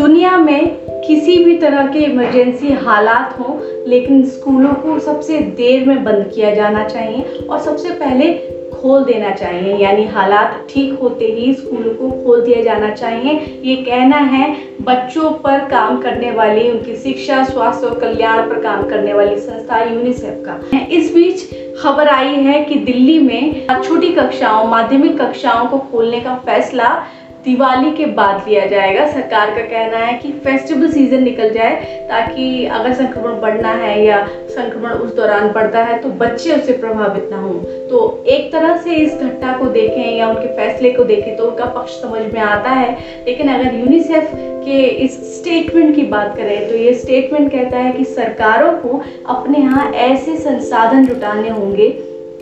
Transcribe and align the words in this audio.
दुनिया 0.00 0.36
में 0.36 0.76
किसी 1.00 1.36
भी 1.44 1.56
तरह 1.58 1.86
के 1.86 1.98
इमरजेंसी 1.98 2.72
हालात 2.72 3.34
हो, 3.40 3.58
लेकिन 3.86 4.24
स्कूलों 4.26 4.72
को 4.74 4.98
सबसे 4.98 5.38
देर 5.58 5.84
में 5.88 6.04
बंद 6.04 6.30
किया 6.34 6.54
जाना 6.54 6.84
चाहिए 6.84 7.46
और 7.50 7.58
सबसे 7.58 7.90
पहले 7.94 8.32
खोल 8.70 9.04
देना 9.04 9.30
चाहिए। 9.30 9.76
यानी 9.76 10.06
हालात 10.06 10.66
ठीक 10.70 10.98
होते 11.02 11.24
ही 11.24 11.52
स्कूलों 11.54 11.94
को 11.94 12.10
खोल 12.24 12.42
दिया 12.42 12.62
जाना 12.62 12.90
चाहिए। 12.94 13.60
ये 13.64 13.76
कहना 13.82 14.16
है, 14.16 14.56
बच्चों 14.82 15.30
पर 15.44 15.68
काम 15.68 16.00
करने 16.00 16.30
वाली, 16.30 16.70
उनकी 16.70 16.96
शिक्षा, 16.96 17.44
स्वास्थ्य 17.44 17.86
और 17.86 17.98
कल्याण 17.98 18.48
पर 18.48 18.62
काम 18.62 18.88
करने 18.88 19.12
वाली 19.12 19.36
संस्था 19.36 19.84
यूनिसेफ 19.84 20.42
का। 20.46 20.78
इस 20.86 21.14
बीच 21.14 21.48
खबर 21.82 22.08
आई 22.08 22.34
है 22.42 22.64
कि 22.64 22.74
दिल्ली 22.74 23.18
में 23.18 23.66
छोटी 23.82 24.08
कक्षाओं, 24.08 24.66
माध्यमिक 24.68 25.20
कक्षाओं 25.22 25.66
को 25.66 25.78
खोलने 25.78 26.20
का 26.20 26.34
फैसला 26.46 27.02
दिवाली 27.44 27.90
के 27.96 28.06
बाद 28.14 28.48
लिया 28.48 28.64
जाएगा। 28.66 29.06
सरकार 29.12 29.50
का 29.50 29.60
कहना 29.62 29.98
है 29.98 30.12
कि 30.18 30.32
फेस्टिवल 30.44 30.90
सीज़न 30.92 31.22
निकल 31.22 31.52
जाए 31.52 31.74
ताकि 32.08 32.64
अगर 32.68 32.92
संक्रमण 32.94 33.40
बढ़ना 33.40 33.72
है 33.74 34.04
या 34.04 34.26
संक्रमण 34.26 34.90
उस 34.90 35.14
दौरान 35.16 35.48
बढ़ता 35.52 35.84
है 35.84 35.98
तो 35.98 36.08
बच्चे 36.18 36.52
उससे 36.52 36.72
प्रभावित 36.74 37.28
ना 37.32 37.38
हों। 37.38 37.54
तो 37.88 38.02
एक 38.28 38.52
तरह 38.52 38.76
से 38.76 38.94
इस 38.96 39.14
घटना 39.14 39.56
को 39.58 39.66
देखें 39.70 40.16
या 40.16 40.28
उनके 40.28 40.54
फैसले 40.56 40.90
को 40.92 41.04
देखें 41.04 41.36
तो 41.36 41.46
उनका 41.46 41.64
पक्ष 41.70 42.00
समझ 42.02 42.22
में 42.34 42.40
आता 42.40 42.70
है। 42.70 42.92
लेकिन 43.26 43.48
अगर 43.48 43.74
यूनिसेफ 43.74 44.30
के 44.64 44.82
इस 45.04 45.18
स्टेटमेंट 45.36 45.94
की 45.96 46.02
बात 46.04 46.36
करें 46.36 46.68
तो 46.68 46.76
ये 46.76 46.94
स्टेटमेंट 46.96 47.50
कहता 47.52 47.78
है 47.78 47.92
कि 47.92 48.04
सरकारों 48.06 48.72
को 48.78 49.02
अपने 49.28 49.58
यहाँ 49.58 49.90
ऐसे 49.92 50.36
संसाधन 50.38 51.06
जुटाने 51.06 51.48
होंगे 51.50 51.88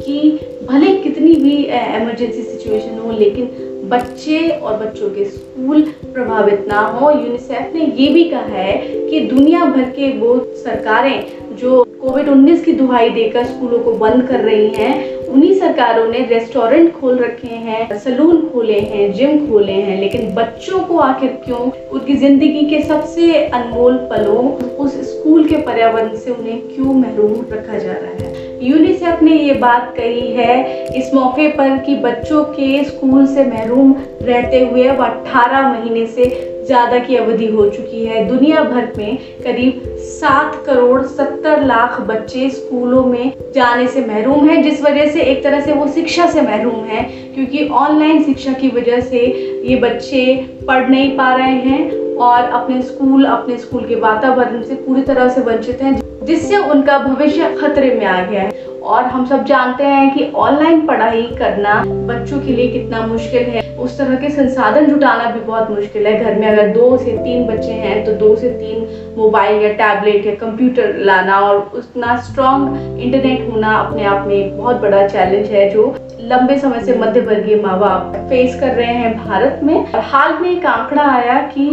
कि 0.00 0.18
भले 0.64 0.92
कितनी 0.98 1.34
भी 1.36 1.56
इमरजेंसी 1.64 2.42
सिचुएशन 2.42 2.98
हो, 2.98 3.10
लेकिन 3.12 3.50
बच्चे 3.88 4.48
और 4.48 4.76
बच्चों 4.76 5.08
के 5.10 5.24
स्कूल 5.24 5.82
प्रभावित 6.14 6.66
ना 6.68 6.80
हो। 6.80 7.10
यूनिसेफ 7.10 7.74
ने 7.74 7.84
ये 7.96 8.08
भी 8.08 8.24
कहा 8.24 8.40
है 8.40 8.76
कि 9.10 9.20
दुनिया 9.20 9.64
भर 9.64 9.82
के 9.82 10.12
वो 10.18 10.38
सरकारें 10.56 11.56
जो 11.56 11.84
कोविड 12.00 12.28
19 12.28 12.64
की 12.64 12.72
दुहाई 12.72 13.10
देकर 13.10 13.44
स्कूलों 13.44 13.78
को 13.78 13.92
बंद 13.92 14.28
कर 14.28 14.40
रही 14.40 14.68
हैं, 14.68 15.16
उन्हीं 15.26 15.54
सरकारों 15.54 16.06
ने 16.08 16.18
रेस्टोरेंट 16.18 16.92
खोल 16.92 17.18
रखे 17.18 17.54
हैं, 17.54 17.98
सलून 17.98 18.48
खोले 18.48 18.80
हैं, 18.80 19.12
जिम 19.12 19.46
खोले 19.46 19.72
हैं, 19.72 20.00
लेकिन 20.00 20.34
बच्चों 20.34 20.80
को 20.80 20.98
आखिर 20.98 21.30
क्यों? 21.44 21.70
उनकी 21.90 22.14
ज़िंदगी 22.14 22.62
के 22.62 22.82
सबसे 22.82 23.44
अनमोल 23.44 23.96
पलों 23.96 24.52
उस 24.76 24.94
स्कूल 25.10 25.48
के 25.48 25.56
पर्यावरण 25.56 26.16
से 26.16 26.30
उन्हें 26.30 26.60
क्यों 26.60 26.94
महरूम 26.94 27.44
रखा 27.52 27.78
जा 27.78 27.92
रहा 27.92 28.24
है? 28.24 28.47
यूनिसेफ 28.62 29.22
ने 29.22 29.32
ये 29.32 29.52
बात 29.54 29.92
कही 29.96 30.30
है, 30.32 30.84
इस 30.98 31.12
मौके 31.14 31.48
पर 31.48 31.76
कि 31.78 31.94
बच्चों 31.96 32.42
के 32.44 32.84
स्कूल 32.84 33.26
से 33.26 33.44
महरूम 33.44 33.94
रहते 34.22 34.60
हुए 34.60 34.86
अब 34.88 35.00
18 35.00 35.62
महीने 35.64 36.06
से 36.06 36.24
ज़्यादा 36.66 36.98
की 36.98 37.16
अवधि 37.16 37.46
हो 37.46 37.68
चुकी 37.68 38.04
है। 38.04 38.24
दुनिया 38.28 38.62
भर 38.64 38.92
में 38.98 39.16
करीब 39.44 39.82
सात 40.08 40.62
करोड़ 40.66 41.02
सत्तर 41.02 41.64
लाख 41.64 42.00
बच्चे 42.00 42.48
स्कूलों 42.50 43.04
में 43.04 43.32
जाने 43.54 43.86
से 43.88 44.00
महरूम 44.00 44.48
हैं, 44.48 44.62
जिस 44.62 44.82
वजह 44.82 45.10
से 45.12 45.22
एक 45.22 45.42
तरह 45.42 45.60
से 45.60 45.72
वो 45.72 45.86
शिक्षा 45.88 46.26
से 46.26 46.42
महरूम 46.42 46.84
हैं, 46.84 47.06
क्योंकि 47.34 47.68
ऑनलाइन 47.76 48.22
शिक्षा 48.24 48.52
की 48.52 48.68
वजह 48.70 49.00
से 49.00 49.24
ये 49.68 49.76
बच्चे 49.78 50.24
पढ़ 50.68 50.88
नहीं 50.88 51.16
पा 51.16 51.34
रहे 51.34 51.54
हैं 51.60 52.07
और 52.20 52.44
अपने 52.50 52.80
स्कूल 52.82 53.24
अपने 53.26 53.56
स्कूल 53.58 53.84
के 53.86 53.94
वातावरण 54.00 54.62
से 54.62 54.74
पूरी 54.76 55.02
तरह 55.02 55.28
से 55.28 55.40
वंचित 55.42 55.82
हैं, 55.82 56.00
जिससे 56.26 56.56
उनका 56.58 56.98
भविष्य 56.98 57.54
खतरे 57.60 57.94
में 57.94 58.06
आ 58.06 58.22
गया 58.22 58.42
है। 58.42 58.66
और 58.80 59.04
हम 59.04 59.24
सब 59.26 59.44
जानते 59.44 59.84
हैं 59.84 60.12
कि 60.14 60.30
ऑनलाइन 60.36 60.86
पढ़ाई 60.86 61.22
करना 61.38 61.82
बच्चों 61.84 62.40
के 62.40 62.52
लिए 62.52 62.68
कितना 62.68 63.06
मुश्किल 63.06 63.42
है। 63.44 63.62
उस 63.78 63.96
तरह 63.98 64.16
के 64.16 64.30
संसाधन 64.30 64.86
जुटाना 64.86 65.30
भी 65.30 65.40
बहुत 65.40 65.70
मुश्किल 65.70 66.06
है। 66.06 66.18
घर 66.20 66.34
में 66.34 66.46
अगर 66.48 66.68
दो 66.68 66.96
से 66.98 67.16
तीन 67.18 67.46
बच्चे 67.46 67.72
हैं 67.72 68.04
तो 68.04 68.12
दो 68.16 68.34
से 68.36 68.50
तीन 68.50 68.86
मोबाइल 69.18 69.62
या 69.62 69.72
टैबलेट 69.74 70.26
या 70.26 70.34
कंप्यूटर 70.36 70.96
लाना 71.00 71.38
और 71.40 71.70
उतना 71.74 72.16
स्ट्रॉन्ग 72.22 73.00
इंटरनेट 73.00 73.48
होना 73.50 73.76
अपने 73.76 74.04
आप 74.06 74.26
में 74.26 74.34
एक 74.34 74.56
बहुत 74.58 74.80
बड़ा 74.80 75.06
चैलेंज 75.08 75.46
है, 75.46 75.68
जो 75.70 75.94
लंबे 76.22 76.58
समय 76.58 76.80
से 76.80 76.98
मध्य 76.98 77.20
वर्गीय 77.20 77.60
माँ 77.62 77.78
बाप 77.80 78.16
फेस 78.30 78.58
कर 78.60 78.74
रहे 78.74 78.94
हैं 78.94 79.16
भारत 79.18 79.60
में। 79.62 79.86
हाल 79.94 80.38
में 80.40 80.50
एक 80.50 80.66
आंकड़ा 80.66 81.02
आया 81.04 81.40
कि 81.48 81.68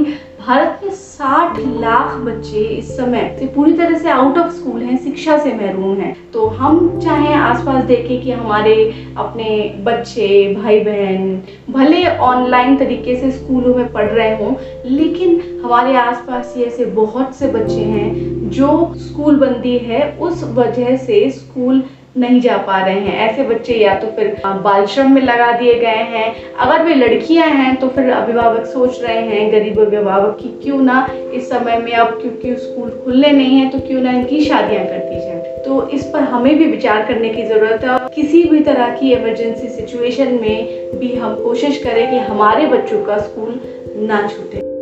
भारत 0.48 0.82
में 0.84 0.92
60 0.92 1.58
लाख 1.82 2.16
बच्चे 2.24 2.60
इस 2.60 2.90
समय, 2.98 3.36
से 3.40 3.46
पूरी 3.46 3.72
तरह 3.74 3.98
से 3.98 4.10
आउट 4.10 4.38
ऑफ़ 4.38 4.52
स्कूल 4.54 4.82
हैं, 4.82 4.98
शिक्षा 4.98 5.38
से 5.38 5.54
महरूम 5.54 5.96
हैं। 5.98 6.14
तो 6.32 6.46
हम 6.48 7.00
चाहे 7.00 7.34
आसपास 7.34 7.84
देखें 7.84 8.22
कि 8.22 8.32
हमारे 8.32 8.76
अपने 9.18 9.58
बच्चे 9.86 10.28
भाई 10.56 10.80
बहन 10.80 11.42
भले 11.70 12.06
ऑनलाइन 12.18 12.78
तरीके 12.78 13.16
से 13.16 13.32
स्कूलों 13.32 13.74
में 13.76 13.92
पढ़ 13.92 14.10
रहे 14.10 14.36
हों, 14.36 14.54
लेकिन 14.86 15.42
हमारे 15.64 15.96
आसपास 15.98 16.54
ही 16.58 16.64
ऐसे 16.64 16.86
बहुत 16.86 17.36
से 17.36 17.48
बच्चे 17.48 17.82
हैं 17.82 18.50
जो 18.50 18.94
स्कूल 18.98 19.36
बंदी 19.38 19.78
है, 19.80 20.18
उस 20.18 20.44
वजह 20.56 20.96
से 20.98 21.30
स्कूल 21.32 21.84
नहीं 22.16 22.40
जा 22.42 22.58
पा 22.58 22.80
रहे 22.86 23.00
हैं। 23.00 23.18
ऐसे 23.22 23.44
बच्चे 23.44 23.74
या 23.74 23.94
तो 24.00 24.08
फिर 24.08 24.36
बाल 24.64 24.86
श्रम 24.86 25.12
में 25.12 25.22
लगा 25.22 25.52
दिए 25.52 25.74
गए 25.80 26.04
हैं। 26.12 26.54
अगर 26.56 26.84
वे 26.84 26.96
लड़कियाँ 26.96 27.48
हैं 27.48 27.76
तो 27.76 27.88
फिर 27.88 28.10
अभिभावक 28.12 28.66
सोच 28.66 29.02
रहे 29.02 29.22
हैं, 29.22 29.52
गरीब 29.52 29.80
अभिभावक 29.80 30.38
की 30.42 30.50
क्यों 30.64 30.80
ना 30.82 31.08
इस 31.34 31.50
समय 31.50 31.78
में 31.78 31.92
अब 31.94 32.20
क्योंकि 32.22 32.56
स्कूल 32.56 32.90
खुलने 33.06 33.32
नहीं 33.32 33.58
है 33.58 33.70
तो 33.70 33.80
क्यों 33.88 34.02
ना 34.02 34.12
इनकी 34.12 34.44
शादियाँ 34.46 34.86
कर 34.86 35.00
दी 35.00 35.20
जाए। 35.20 35.64
तो 35.66 35.88
इस 35.90 36.06
पर 36.06 36.20
हमें 36.20 36.58
भी 36.58 36.66
विचार 36.66 37.06
करने 37.06 37.30
की 37.30 37.44
ज़रूरत 37.44 37.84
है। 37.84 37.98
किसी 38.16 38.44
भी 38.44 38.60
तरह 38.60 38.96
की 38.96 39.12
इमरजेंसी 39.14 39.68
सिचुएशन 39.70 40.40
में 40.42 41.00
भी 41.00 41.16
हम 41.16 41.36
कोशिश 41.36 41.84
करें 41.84 42.10
कि 42.12 42.18
हमारे 42.28 42.68
बच्चों 42.68 43.04
का 43.06 43.18
स्कूल 43.18 43.60
ना 44.08 44.28
छूटे। 44.28 44.75